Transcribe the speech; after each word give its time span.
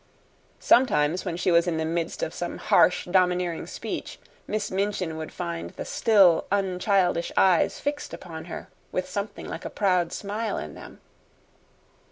Sometimes, 0.59 1.25
when 1.25 1.37
she 1.37 1.51
was 1.51 1.67
in 1.67 1.77
the 1.77 1.85
midst 1.85 2.23
of 2.23 2.33
some 2.33 2.57
harsh, 2.57 3.05
domineering 3.05 3.67
speech, 3.67 4.17
Miss 4.47 4.71
Minchin 4.71 5.15
would 5.15 5.31
find 5.31 5.69
the 5.69 5.85
still, 5.85 6.45
unchildish 6.51 7.31
eyes 7.37 7.79
fixed 7.79 8.11
upon 8.11 8.45
her 8.45 8.67
with 8.91 9.07
something 9.07 9.47
like 9.47 9.63
a 9.63 9.69
proud 9.69 10.11
smile 10.11 10.57
in 10.57 10.73
them. 10.73 11.01